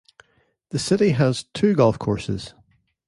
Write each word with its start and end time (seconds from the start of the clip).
The 0.69 0.79
city 0.79 1.11
has 1.11 1.43
two 1.53 1.75
golf 1.75 1.99
courses. 1.99 2.55